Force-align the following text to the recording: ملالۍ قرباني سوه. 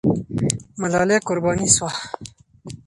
ملالۍ 0.81 1.17
قرباني 1.27 1.67
سوه. 1.77 1.91